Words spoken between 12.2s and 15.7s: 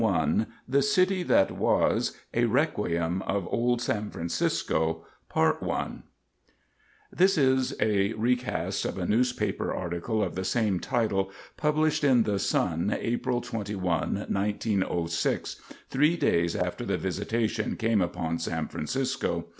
The Sun April 21, 1906,